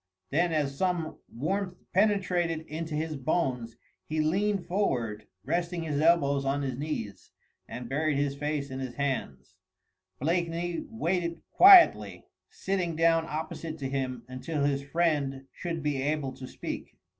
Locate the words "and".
7.67-7.87